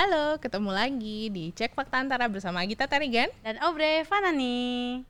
[0.00, 3.28] Halo, ketemu lagi di Cek Fakta Antara bersama Gita Tarigan.
[3.44, 5.04] Dan Aubrey Fanani.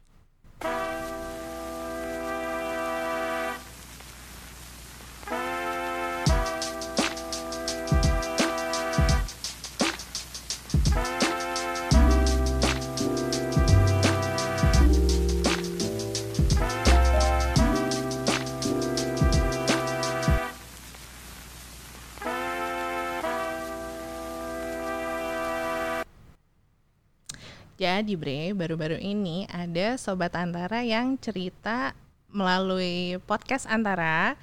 [27.91, 31.91] Jadi Bre, baru-baru ini ada Sobat Antara yang cerita
[32.31, 34.39] melalui podcast Antara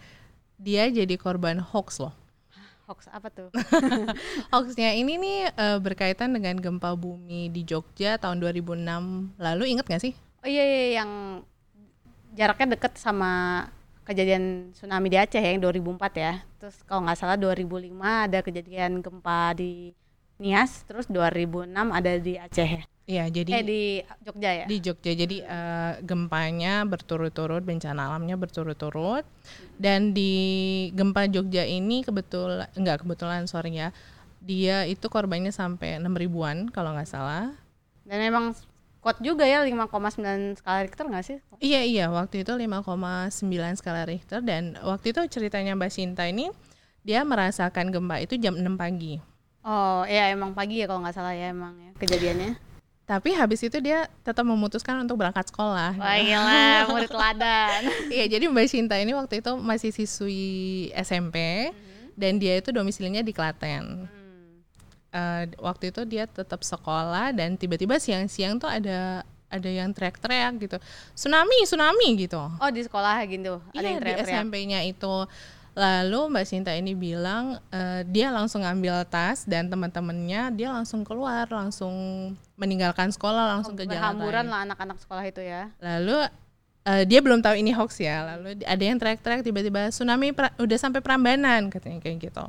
[0.59, 2.11] dia jadi korban hoax loh.
[2.91, 3.47] Hoax apa tuh?
[4.51, 10.03] Hoaxnya ini nih eh, berkaitan dengan gempa bumi di Jogja tahun 2006 lalu inget gak
[10.03, 10.11] sih?
[10.43, 11.39] Oh iya, iya yang
[12.35, 13.63] jaraknya deket sama
[14.03, 16.43] kejadian tsunami di Aceh ya, yang 2004 ya.
[16.59, 19.95] Terus kalau nggak salah 2005 ada kejadian gempa di
[20.37, 22.83] Nias, terus 2006 ada di Aceh ya.
[23.07, 23.81] Iya, jadi eh di
[24.19, 24.65] Jogja ya.
[24.67, 25.11] di Jogja.
[25.15, 29.23] Jadi eh, gempanya berturut-turut, bencana alamnya berturut-turut.
[29.79, 30.31] Dan di
[30.91, 33.95] gempa Jogja ini kebetulan enggak kebetulan sorry ya.
[34.43, 37.55] Dia itu korbannya sampai 6 ribuan kalau nggak salah.
[38.03, 38.51] Dan memang
[38.99, 41.37] kuat juga ya 5,9 skala Richter nggak sih?
[41.63, 46.51] Iya iya, waktu itu 5,9 skala Richter dan waktu itu ceritanya Mbak Sinta ini
[47.07, 49.36] dia merasakan gempa itu jam 6 pagi.
[49.67, 52.55] Oh iya emang pagi ya kalau nggak salah ya emang ya kejadiannya.
[53.03, 55.95] Tapi habis itu dia tetap memutuskan untuk berangkat sekolah.
[55.95, 57.81] Wah gila, murid teladan.
[58.07, 60.43] Iya, jadi Mbak Sinta ini waktu itu masih siswi
[60.91, 61.71] SMP
[62.15, 64.07] dan dia itu domisilinya di Klaten.
[64.07, 64.47] Hmm.
[65.07, 70.77] Eh, waktu itu dia tetap sekolah dan tiba-tiba siang-siang tuh ada ada yang teriak-teriak gitu.
[71.15, 72.39] Tsunami, tsunami gitu.
[72.39, 74.35] Oh di sekolah gitu, ada Iya, yang di teriak-teriak.
[74.43, 75.15] SMP-nya itu.
[75.77, 81.45] Lalu Mbak Sinta ini bilang eh, dia langsung ngambil tas dan teman-temannya dia langsung keluar,
[81.45, 81.93] langsung
[82.57, 84.51] meninggalkan sekolah, langsung ke jalan Berhamburan raya.
[84.51, 85.69] lah anak-anak sekolah itu ya.
[85.77, 86.17] Lalu
[86.81, 88.25] eh, dia belum tahu ini hoax ya.
[88.25, 92.45] Lalu ada yang teriak-teriak tiba-tiba tsunami pra- udah sampai Prambanan katanya kayak gitu.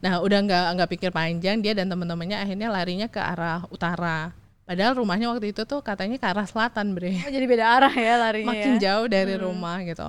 [0.00, 4.30] Nah, udah nggak nggak pikir panjang dia dan teman-temannya akhirnya larinya ke arah utara.
[4.62, 7.18] Padahal rumahnya waktu itu tuh katanya ke arah selatan, Bre.
[7.26, 8.94] Oh jadi beda arah ya larinya Makin ya.
[8.94, 10.06] jauh dari rumah gitu.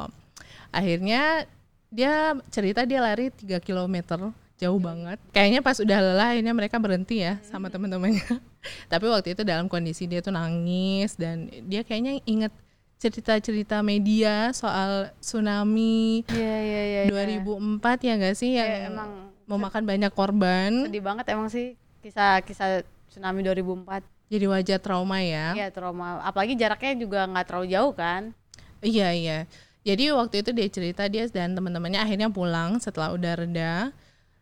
[0.69, 1.49] Akhirnya
[1.91, 3.95] dia cerita dia lari 3 km
[4.55, 5.19] jauh banget.
[5.35, 8.23] Kayaknya pas udah lelah akhirnya mereka berhenti ya sama teman-temannya.
[8.91, 12.53] Tapi waktu itu dalam kondisi dia tuh nangis dan dia kayaknya inget
[13.01, 17.01] cerita-cerita media soal tsunami Iya iya iya.
[17.09, 19.11] 2004 ya gak sih yang Ya, emang
[19.49, 20.85] memakan banyak korban.
[20.85, 21.73] sedih banget emang sih
[22.05, 24.05] kisah-kisah tsunami 2004.
[24.31, 25.57] Jadi wajah trauma ya.
[25.57, 26.21] Iya trauma.
[26.23, 28.31] Apalagi jaraknya juga nggak terlalu jauh kan.
[28.79, 29.37] Iya iya.
[29.81, 33.89] Jadi waktu itu dia cerita dia dan teman-temannya akhirnya pulang setelah udah reda,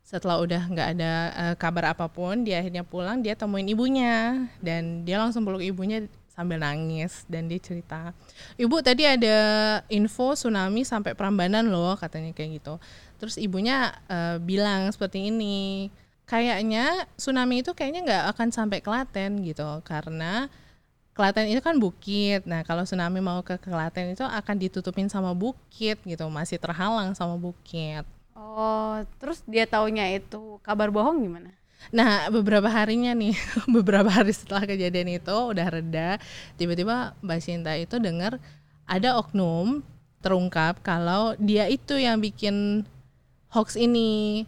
[0.03, 5.07] setelah udah nggak ada eh, kabar apa pun, dia akhirnya pulang, dia temuin ibunya dan
[5.07, 8.16] dia langsung peluk ibunya sambil nangis dan dia cerita,
[8.55, 9.38] ibu tadi ada
[9.91, 12.75] info tsunami sampai Prambanan loh katanya kayak gitu.
[13.19, 15.88] Terus ibunya eh, bilang seperti ini,
[16.27, 20.51] kayaknya tsunami itu kayaknya nggak akan sampai Klaten gitu karena
[21.19, 22.47] Klaten itu kan bukit.
[22.47, 27.35] Nah, kalau tsunami mau ke Klaten itu akan ditutupin sama bukit gitu, masih terhalang sama
[27.35, 28.07] bukit.
[28.40, 31.52] Oh terus dia taunya itu kabar bohong gimana?
[31.91, 33.35] Nah, beberapa harinya nih,
[33.75, 36.24] beberapa hari setelah kejadian itu udah reda,
[36.56, 38.40] tiba-tiba Mbak Sinta itu dengar
[38.88, 39.84] ada oknum
[40.24, 42.88] terungkap kalau dia itu yang bikin
[43.51, 44.47] hoax ini.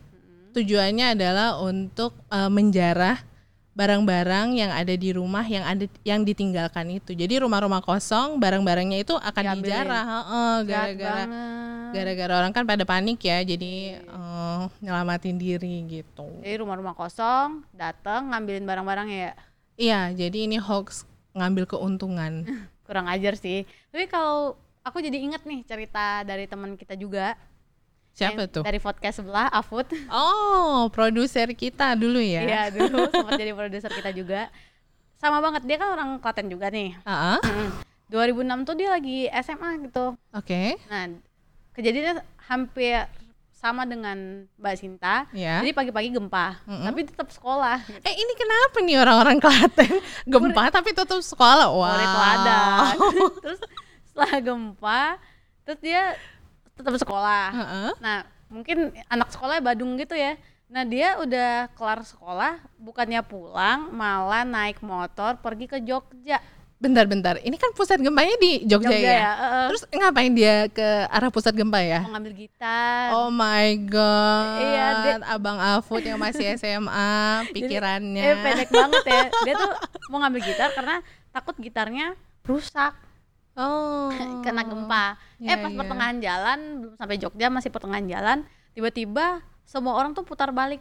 [0.56, 3.20] Tujuannya adalah untuk eh, menjarah
[3.72, 7.16] barang-barang yang ada di rumah yang ada yang ditinggalkan itu.
[7.16, 9.64] Jadi rumah-rumah kosong, barang-barangnya itu akan Diambilin.
[9.64, 11.24] dijarah, heeh, gara-gara
[11.92, 16.28] gara-gara orang kan pada panik ya, jadi eh, nyelamatin diri gitu.
[16.44, 19.34] Jadi rumah-rumah kosong, datang ngambilin barang-barangnya ya.
[19.80, 22.44] Iya, jadi ini hoax ngambil keuntungan.
[22.88, 23.64] Kurang ajar sih.
[23.92, 27.40] Tapi kalau aku jadi inget nih cerita dari teman kita juga.
[28.12, 28.64] Siapa yang tuh?
[28.64, 29.88] Dari podcast sebelah, Afut.
[30.12, 32.44] Oh, produser kita dulu ya.
[32.44, 34.52] Iya dulu sempat jadi produser kita juga.
[35.16, 36.98] Sama banget dia kan orang Klaten juga nih.
[37.04, 37.72] Ah, ah, Mm.
[38.12, 40.20] 2006 tuh dia lagi SMA gitu.
[40.36, 40.76] Oke.
[40.92, 41.08] Nah
[41.72, 42.20] kejadiannya
[42.52, 43.08] hampir
[43.56, 45.30] sama dengan Mbak Sinta.
[45.32, 45.62] Ya.
[45.62, 46.82] Jadi pagi-pagi gempa, Mm-mm.
[46.82, 47.78] tapi tetap sekolah.
[48.02, 49.94] Eh, ini kenapa nih orang-orang Klaten
[50.34, 51.70] gempa tapi tutup sekolah?
[51.70, 51.94] Wah.
[51.94, 52.12] Murid
[53.46, 53.60] terus
[54.10, 55.02] setelah gempa,
[55.64, 56.18] terus dia
[56.82, 57.46] tetap sekolah.
[57.50, 57.90] Heeh.
[57.98, 58.18] Nah
[58.50, 60.36] mungkin anak sekolah Badung gitu ya.
[60.68, 66.40] Nah dia udah kelar sekolah, bukannya pulang, malah naik motor pergi ke Jogja.
[66.82, 69.14] Bentar-bentar, ini kan pusat gempanya di Jogja, Jogja ya?
[69.14, 69.66] ya, heeh.
[69.70, 72.02] Terus ngapain dia ke arah pusat gempa ya?
[72.02, 73.06] Mau ngambil gitar.
[73.14, 74.58] Oh my god.
[74.66, 77.12] Iya, dia- Abang Afud yang masih SMA,
[77.54, 78.24] pikirannya.
[78.24, 79.24] Eh pendek banget ya.
[79.46, 79.72] Dia tuh
[80.10, 82.96] mau ngambil gitar karena takut gitarnya rusak
[83.56, 84.10] Oh.
[84.42, 85.20] kena gempa.
[85.38, 85.78] Iya, eh pas iya.
[85.78, 88.38] pertengahan jalan belum sampai Jogja masih pertengahan jalan
[88.72, 90.80] tiba-tiba semua orang tuh putar balik.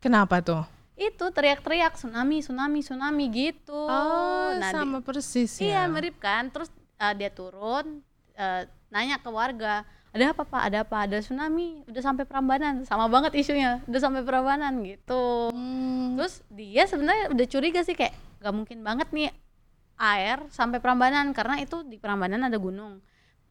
[0.00, 0.62] Kenapa tuh?
[0.94, 3.74] Itu teriak-teriak tsunami, tsunami, tsunami gitu.
[3.74, 5.64] Oh, Nah, di- sama persis ya.
[5.64, 6.52] Iya mirip kan.
[6.52, 6.68] Terus
[7.00, 8.04] eh, dia turun
[8.36, 9.82] eh, nanya ke warga,
[10.14, 10.62] ada apa pak?
[10.70, 10.96] Ada apa?
[11.10, 11.82] Ada tsunami.
[11.90, 12.86] Udah sampai Prambanan.
[12.86, 13.82] Sama banget isunya.
[13.90, 15.50] Udah sampai Prambanan gitu.
[15.50, 16.14] Hmm.
[16.14, 19.34] Terus dia sebenarnya udah curiga sih kayak gak mungkin banget nih
[19.96, 22.98] air sampai Prambanan karena itu di Prambanan ada gunung.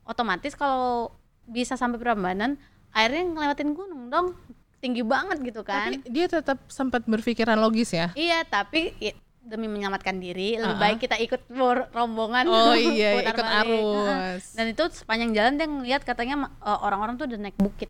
[0.03, 1.11] Otomatis kalau
[1.43, 2.59] bisa sampai Prambanan
[2.91, 4.35] airnya ngelewatin gunung dong.
[4.77, 5.95] Tinggi banget gitu kan.
[5.95, 8.11] Tapi dia tetap sempat berpikiran logis ya.
[8.13, 8.91] Iya, tapi
[9.39, 10.83] demi menyelamatkan diri lebih Uh-uh.
[10.83, 11.47] baik kita ikut
[11.89, 13.59] rombongan Oh iya, ikut balik.
[13.63, 14.43] arus.
[14.51, 17.87] Dan itu sepanjang jalan dia ngeliat katanya eh, orang-orang tuh udah naik bukit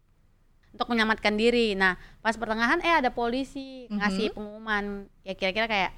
[0.70, 1.74] untuk menyelamatkan diri.
[1.74, 4.36] Nah, pas pertengahan eh ada polisi ngasih Mhm.
[4.36, 4.86] pengumuman
[5.22, 5.92] ya kira-kira kayak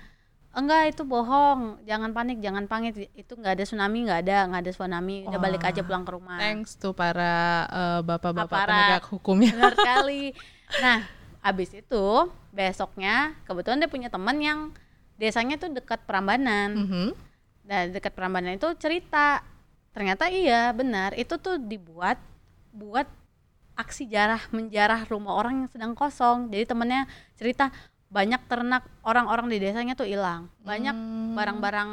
[0.56, 4.72] enggak itu bohong, jangan panik, jangan panik, itu nggak ada tsunami, nggak ada, nggak ada
[4.72, 6.40] tsunami, udah balik aja pulang ke rumah.
[6.40, 9.52] Thanks tuh para eh, bapak-bapak penegak hukumnya.
[9.52, 10.24] Benar sekali.
[10.66, 11.06] Nah,
[11.46, 12.06] abis itu
[12.50, 14.74] besoknya kebetulan dia punya teman yang
[15.22, 16.74] desanya tuh dekat Prambanan.
[16.74, 17.08] Mhm.
[17.62, 19.46] Dan dekat Prambanan itu cerita
[19.94, 22.18] ternyata iya benar itu tuh dibuat
[22.74, 23.08] buat
[23.80, 26.52] aksi jarah menjarah rumah orang yang sedang kosong.
[26.52, 27.06] Jadi temennya
[27.36, 27.70] cerita
[28.16, 30.48] banyak ternak orang-orang di desanya tuh hilang.
[30.64, 31.36] Banyak Hmm.
[31.36, 31.92] barang-barang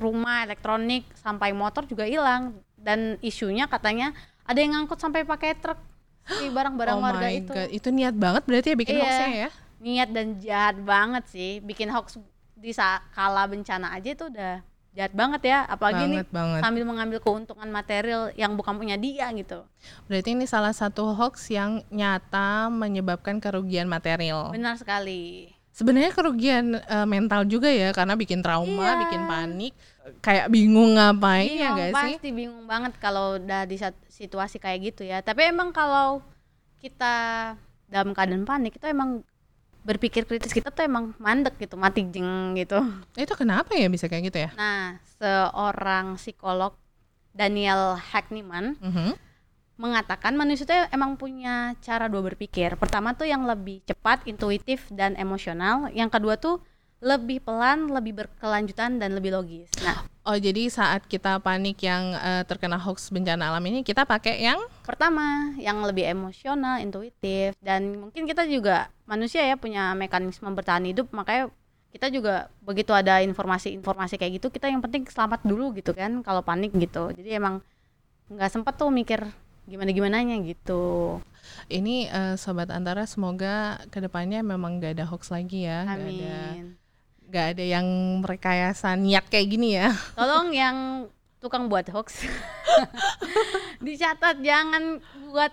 [0.00, 4.16] rumah elektronik sampai motor juga hilang dan isunya katanya
[4.48, 5.76] ada yang ngangkut sampai pakai truk
[6.24, 7.68] si barang-barang oh warga itu God.
[7.68, 9.02] Itu niat banget berarti ya bikin Iya.
[9.04, 9.48] hoaxnya ya.
[9.84, 12.16] niat dan jahat banget sih bikin hoax
[12.56, 12.72] di
[13.12, 14.64] kala bencana aja itu udah
[14.94, 16.60] jahat banget ya apalagi nih banget banget.
[16.62, 19.66] sambil mengambil keuntungan material yang bukan punya dia gitu
[20.06, 24.54] Berarti ini salah satu hoax yang nyata menyebabkan kerugian material.
[24.54, 29.00] benar sekali Sebenarnya kerugian eh, mental juga ya karena bikin trauma, Iya.
[29.02, 29.74] bikin panik,
[30.22, 32.14] kayak bingung ngapain ya gak sih?
[32.14, 33.74] pasti bingung banget kalau udah di
[34.06, 36.22] situasi kayak gitu ya tapi emang kalau
[36.78, 37.14] kita
[37.90, 39.26] dalam keadaan panik itu emang
[39.84, 42.80] berpikir kritis kita tuh emang mandek gitu mati jeng gitu
[43.14, 44.50] Itu kenapa ya bisa kayak gitu ya?
[44.56, 46.72] nah seorang psikolog
[47.30, 49.12] Daniel Hackniman Mhm.
[49.74, 52.78] mengatakan manusia itu emang punya cara dua berpikir.
[52.78, 55.90] Pertama tuh yang lebih cepat, intuitif dan emosional.
[55.90, 56.62] Yang kedua tuh
[57.04, 59.68] lebih pelan, lebih berkelanjutan dan lebih logis.
[59.84, 64.40] Nah, Oh jadi saat kita panik yang eh, terkena hoax bencana alam ini kita pakai
[64.40, 70.88] yang pertama yang lebih emosional, intuitif dan mungkin kita juga manusia ya punya mekanisme bertahan
[70.88, 71.52] hidup makanya
[71.92, 76.40] kita juga begitu ada informasi-informasi kayak gitu kita yang penting selamat dulu gitu kan kalau
[76.40, 77.12] panik gitu.
[77.12, 77.60] Jadi emang
[78.32, 79.28] nggak sempat tuh mikir
[79.68, 81.20] gimana gimananya gitu.
[81.68, 86.36] ini eh, sobat antara semoga ke depannya memang gak ada hoax lagi ya, gak ada
[87.34, 87.36] Amin.
[87.36, 87.86] gak ada yang
[88.20, 89.90] merekayasa niat kayak gini ya.
[90.14, 90.76] Tolong yang
[91.38, 92.24] tukang buat hoax
[93.80, 94.96] dicatat jangan
[95.26, 95.52] buat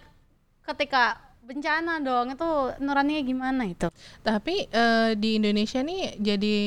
[0.64, 2.48] ketika bencana dong itu
[2.80, 3.90] nuraninya gimana itu
[4.22, 6.58] Tapi eh, di Indonesia nih jadi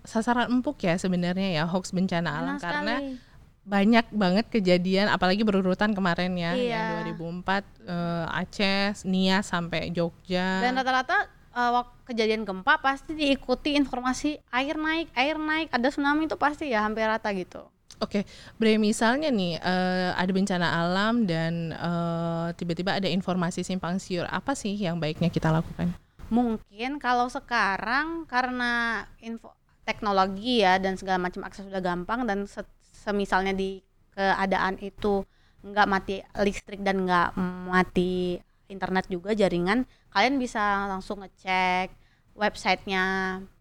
[0.00, 3.18] sasaran empuk ya sebenarnya ya hoax bencana alam Benar karena sekali.
[3.62, 6.78] banyak banget kejadian apalagi berurutan kemarin ya Iya.
[7.02, 10.62] yang 2004 eh, Aceh, Nias sampai Jogja.
[10.62, 16.34] dan rata-rata wak- kejadian gempa pasti diikuti informasi air naik air naik ada tsunami itu
[16.34, 17.66] pasti ya hampir rata gitu
[18.00, 18.24] Oke,
[18.56, 24.56] Bre misalnya nih eh, ada bencana alam dan eh, tiba-tiba ada informasi simpang siur, apa
[24.56, 25.92] sih yang baiknya kita lakukan?
[26.30, 29.50] mungkin kalau sekarang karena info
[29.82, 32.62] teknologi ya dan segala macam akses sudah gampang dan se-
[32.94, 33.82] semisalnya di
[34.14, 35.26] keadaan itu
[35.60, 37.34] nggak mati listrik dan nggak
[37.66, 38.38] mati
[38.70, 39.82] internet juga jaringan
[40.14, 42.00] kalian bisa langsung ngecek
[42.40, 43.04] websitenya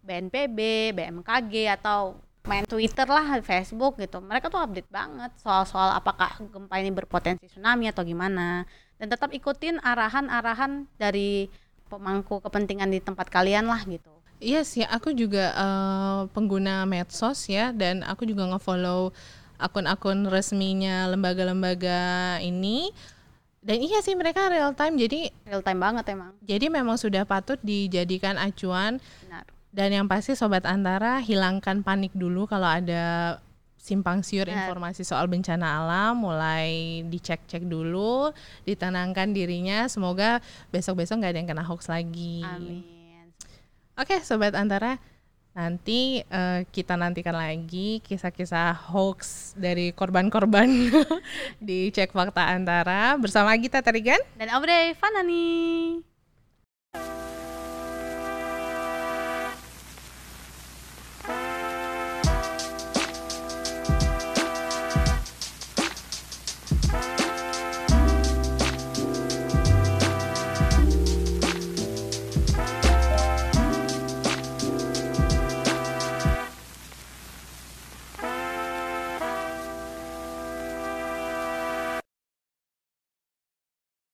[0.05, 2.15] BNPB, BMKG atau
[2.47, 4.23] main Twitter lah, Facebook gitu.
[4.23, 8.63] Mereka tuh update banget soal-soal apakah gempa ini berpotensi tsunami atau gimana.
[8.95, 11.51] Dan tetap ikutin arahan-arahan dari
[11.91, 14.09] pemangku kepentingan di tempat kalian lah gitu.
[14.39, 19.11] Iya sih, aku juga eh, pengguna medsos ya dan aku juga ngefollow
[19.59, 22.95] akun-akun resminya lembaga-lembaga ini.
[23.69, 26.33] Dan iya sih mereka real time jadi Real time banget emang.
[26.41, 29.45] jadi memang sudah patut dijadikan acuan Benar.
[29.69, 33.37] dan yang pasti sobat antara hilangkan panik dulu kalau ada
[33.77, 34.65] simpang siur Benar.
[34.73, 38.33] informasi soal bencana alam mulai dicek-cek dulu
[38.65, 40.41] ditenangkan dirinya semoga
[40.73, 42.81] besok-besok nggak ada yang kena hoax lagi Amin.
[43.93, 44.97] oke sobat antara
[45.49, 50.69] Nanti uh, kita nantikan lagi kisah-kisah hoax dari korban-korban
[51.67, 55.49] di Cek Fakta Antara bersama Gita Tarigan dan Aubrey Fanani.